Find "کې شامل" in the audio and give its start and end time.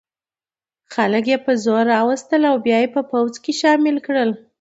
3.43-3.95